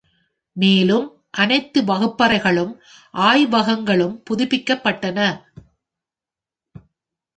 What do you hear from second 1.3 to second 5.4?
அனைத்து வகுப்பறைகளும் ஆய்வகங்களும் புதுப்பிக்கப்பட்டன.